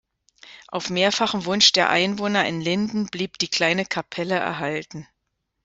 [0.69, 5.07] Auf mehrfachen Wunsch der Einwohner in Linden blieb die kleine Kapelle erhalten.